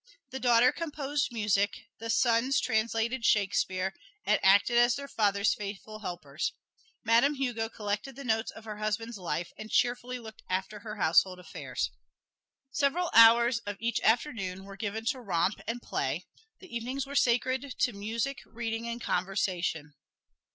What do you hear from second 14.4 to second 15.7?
were given to romp